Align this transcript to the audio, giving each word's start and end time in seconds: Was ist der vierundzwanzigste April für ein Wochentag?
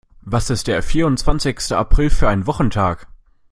Was 0.23 0.49
ist 0.49 0.65
der 0.65 0.81
vierundzwanzigste 0.81 1.77
April 1.77 2.09
für 2.09 2.27
ein 2.27 2.47
Wochentag? 2.47 3.05